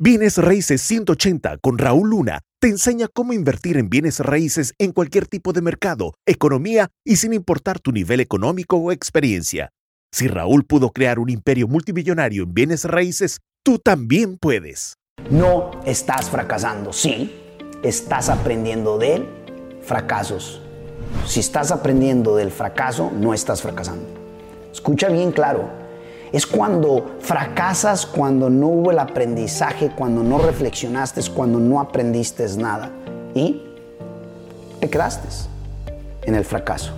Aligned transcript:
Bienes 0.00 0.38
Raíces 0.38 0.80
180 0.82 1.58
con 1.58 1.76
Raúl 1.76 2.10
Luna 2.10 2.42
te 2.60 2.68
enseña 2.68 3.08
cómo 3.12 3.32
invertir 3.32 3.76
en 3.76 3.90
bienes 3.90 4.20
raíces 4.20 4.72
en 4.78 4.92
cualquier 4.92 5.26
tipo 5.26 5.52
de 5.52 5.60
mercado, 5.60 6.14
economía 6.24 6.86
y 7.04 7.16
sin 7.16 7.32
importar 7.32 7.80
tu 7.80 7.90
nivel 7.90 8.20
económico 8.20 8.76
o 8.76 8.92
experiencia. 8.92 9.70
Si 10.12 10.28
Raúl 10.28 10.64
pudo 10.64 10.90
crear 10.90 11.18
un 11.18 11.30
imperio 11.30 11.66
multimillonario 11.66 12.44
en 12.44 12.54
bienes 12.54 12.84
raíces, 12.84 13.40
tú 13.64 13.80
también 13.80 14.38
puedes. 14.38 14.94
No 15.30 15.72
estás 15.84 16.30
fracasando, 16.30 16.92
sí, 16.92 17.34
estás 17.82 18.28
aprendiendo 18.28 18.98
de 18.98 19.26
fracasos. 19.82 20.62
Si 21.26 21.40
estás 21.40 21.72
aprendiendo 21.72 22.36
del 22.36 22.52
fracaso, 22.52 23.10
no 23.12 23.34
estás 23.34 23.62
fracasando. 23.62 24.06
Escucha 24.72 25.08
bien 25.08 25.32
claro 25.32 25.77
es 26.32 26.46
cuando 26.46 27.16
fracasas, 27.20 28.06
cuando 28.06 28.50
no 28.50 28.68
hubo 28.68 28.90
el 28.90 28.98
aprendizaje, 28.98 29.90
cuando 29.96 30.22
no 30.22 30.38
reflexionaste, 30.38 31.20
cuando 31.34 31.58
no 31.58 31.80
aprendiste 31.80 32.46
nada 32.56 32.90
y 33.34 33.62
te 34.80 34.88
quedaste 34.88 35.28
en 36.22 36.34
el 36.34 36.44
fracaso. 36.44 36.92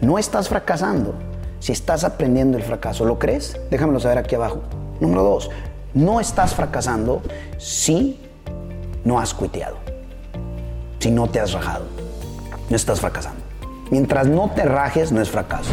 No 0.00 0.18
estás 0.18 0.48
fracasando 0.48 1.14
si 1.58 1.72
estás 1.72 2.04
aprendiendo 2.04 2.58
el 2.58 2.64
fracaso. 2.64 3.04
¿Lo 3.04 3.18
crees? 3.18 3.58
Déjamelo 3.70 4.00
saber 4.00 4.18
aquí 4.18 4.34
abajo. 4.34 4.62
Número 5.00 5.22
dos, 5.22 5.50
no 5.94 6.20
estás 6.20 6.54
fracasando 6.54 7.22
si 7.58 8.20
no 9.04 9.20
has 9.20 9.34
cuiteado, 9.34 9.76
si 10.98 11.10
no 11.10 11.28
te 11.28 11.40
has 11.40 11.52
rajado. 11.52 11.84
No 12.68 12.76
estás 12.76 13.00
fracasando. 13.00 13.40
Mientras 13.90 14.26
no 14.26 14.50
te 14.50 14.64
rajes, 14.64 15.12
no 15.12 15.20
es 15.20 15.30
fracaso. 15.30 15.70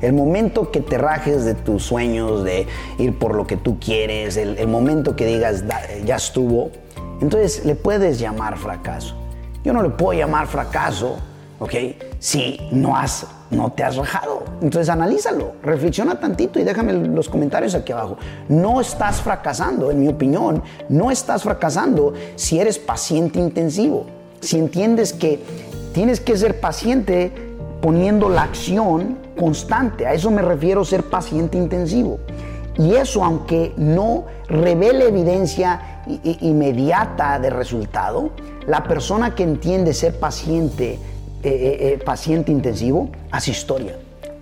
El 0.00 0.12
momento 0.12 0.70
que 0.70 0.80
te 0.80 0.98
rajes 0.98 1.44
de 1.44 1.54
tus 1.54 1.84
sueños, 1.84 2.44
de 2.44 2.66
ir 2.98 3.18
por 3.18 3.34
lo 3.34 3.46
que 3.46 3.56
tú 3.56 3.78
quieres, 3.78 4.36
el, 4.36 4.66
momento 4.68 5.16
que 5.16 5.26
digas 5.26 5.64
ya 6.04 6.16
estuvo, 6.16 6.70
entonces 7.20 7.64
le 7.64 7.74
puedes 7.74 8.18
llamar 8.18 8.58
fracaso. 8.58 9.14
Yo 9.64 9.72
no 9.72 9.82
le 9.82 9.90
puedo 9.90 10.18
llamar 10.18 10.46
fracaso, 10.46 11.16
¿ok? 11.58 11.72
Si 12.18 12.60
no 12.70 12.96
has, 12.96 13.26
no 13.50 13.72
te 13.72 13.82
has 13.82 13.96
rajado. 13.96 14.44
Entonces 14.60 14.88
analízalo, 14.88 15.52
reflexiona 15.62 16.20
tantito 16.20 16.60
y 16.60 16.64
déjame 16.64 16.92
los 16.92 17.28
comentarios 17.28 17.74
aquí 17.74 17.92
abajo. 17.92 18.18
No 18.48 18.80
estás 18.80 19.20
fracasando, 19.20 19.90
en 19.90 20.00
mi 20.00 20.08
opinión, 20.08 20.62
no 20.88 21.10
estás 21.10 21.42
fracasando 21.42 22.14
si 22.36 22.60
eres 22.60 22.78
paciente 22.78 23.38
intensivo. 23.38 24.06
Si 24.40 24.58
entiendes 24.58 25.12
que 25.12 25.42
tienes 25.92 26.20
que 26.20 26.36
ser 26.36 26.60
paciente 26.60 27.32
poniendo 27.80 28.28
la 28.28 28.42
acción 28.42 29.18
constante. 29.38 30.06
A 30.06 30.12
eso 30.12 30.30
me 30.30 30.42
refiero 30.42 30.84
ser 30.84 31.04
paciente 31.04 31.58
intensivo. 31.58 32.18
Y 32.78 32.94
eso, 32.94 33.24
aunque 33.24 33.72
no 33.76 34.24
revele 34.48 35.08
evidencia 35.08 36.02
inmediata 36.06 37.38
de 37.38 37.50
resultado, 37.50 38.30
la 38.66 38.84
persona 38.84 39.34
que 39.34 39.42
entiende 39.42 39.94
ser 39.94 40.18
paciente, 40.18 40.92
eh, 40.94 40.98
eh, 41.42 41.76
eh, 41.80 42.02
paciente 42.04 42.52
intensivo, 42.52 43.10
hace 43.30 43.52
historia 43.52 43.96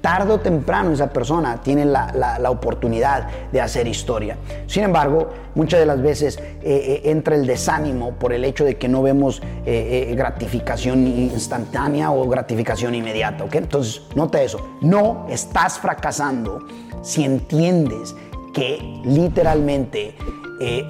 tarde 0.04 0.34
o 0.34 0.38
temprano 0.38 0.92
esa 0.92 1.08
persona 1.08 1.62
tiene 1.62 1.86
la, 1.86 2.50
oportunidad 2.50 3.26
de 3.50 3.58
hacer 3.58 3.88
historia. 3.88 4.36
Sin 4.66 4.82
embargo, 4.82 5.30
muchas 5.54 5.80
de 5.80 5.86
las 5.86 6.02
veces 6.02 6.36
eh, 6.36 6.42
eh, 6.62 7.02
entra 7.04 7.34
el 7.34 7.46
desánimo 7.46 8.10
por 8.10 8.34
el 8.34 8.44
hecho 8.44 8.66
de 8.66 8.76
que 8.76 8.86
no 8.86 9.00
vemos 9.00 9.40
eh, 9.64 10.12
gratificación 10.14 11.06
instantánea 11.06 12.10
o 12.10 12.28
gratificación 12.28 12.94
inmediata. 12.94 13.46
Entonces, 13.50 14.02
nota 14.14 14.42
eso. 14.42 14.76
No 14.82 15.26
estás 15.30 15.78
fracasando 15.78 16.58
si 17.00 17.24
entiendes 17.24 18.14
que 18.52 19.00
literalmente 19.06 20.16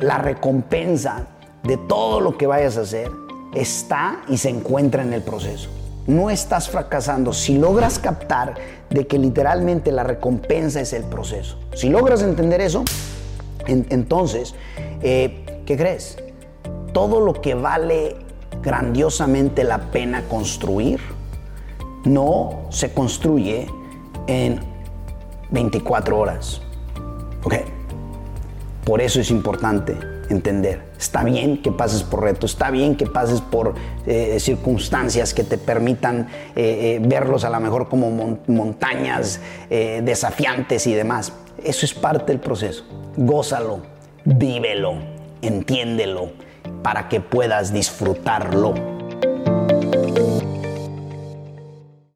la 0.00 0.18
recompensa 0.18 1.28
de 1.62 1.76
todo 1.76 2.20
lo 2.20 2.36
que 2.36 2.48
vayas 2.48 2.76
a 2.78 2.80
hacer 2.80 3.12
está 3.54 4.22
y 4.28 4.38
se 4.38 4.48
encuentra 4.48 5.04
en 5.04 5.12
el 5.12 5.22
proceso 5.22 5.83
no 6.06 6.30
estás 6.30 6.68
fracasando 6.68 7.32
si 7.32 7.58
logras 7.58 7.98
captar 7.98 8.54
de 8.90 9.06
que 9.06 9.18
literalmente 9.18 9.92
la 9.92 10.04
recompensa 10.04 10.80
es 10.80 10.92
el 10.92 11.04
proceso. 11.04 11.58
Si 11.74 11.88
logras 11.88 12.22
entender 12.22 12.60
eso, 12.60 12.84
entonces, 13.66 14.54
eh, 15.02 15.62
¿qué 15.66 15.76
crees? 15.76 16.18
Todo 16.92 17.20
lo 17.20 17.40
que 17.40 17.54
vale 17.54 18.16
grandiosamente 18.62 19.64
la 19.64 19.90
pena 19.90 20.22
construir 20.28 21.00
no 22.04 22.66
se 22.70 22.92
construye 22.92 23.66
en 24.26 24.60
24 25.50 26.18
horas. 26.18 26.60
¿Ok? 27.42 27.54
Por 28.84 29.00
eso 29.00 29.20
es 29.20 29.30
importante 29.30 30.13
entender. 30.34 30.82
Está 30.98 31.24
bien 31.24 31.62
que 31.62 31.72
pases 31.72 32.02
por 32.02 32.22
retos, 32.22 32.52
está 32.52 32.70
bien 32.70 32.96
que 32.96 33.06
pases 33.06 33.40
por 33.40 33.74
eh, 34.06 34.38
circunstancias 34.40 35.34
que 35.34 35.44
te 35.44 35.58
permitan 35.58 36.28
eh, 36.54 36.98
eh, 36.98 37.00
verlos 37.02 37.44
a 37.44 37.50
lo 37.50 37.60
mejor 37.60 37.88
como 37.88 38.38
montañas 38.46 39.40
desafiantes 39.70 40.86
y 40.86 40.94
demás. 40.94 41.32
Eso 41.62 41.86
es 41.86 41.94
parte 41.94 42.32
del 42.32 42.40
proceso. 42.40 42.84
Gózalo, 43.16 43.80
vívelo, 44.24 44.94
entiéndelo, 45.42 46.32
para 46.82 47.08
que 47.08 47.20
puedas 47.20 47.72
disfrutarlo 47.72 48.74